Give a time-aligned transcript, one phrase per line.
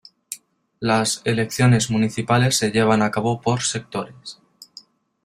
[0.79, 4.41] Las elecciones municipales se llevan a cabo por sectores.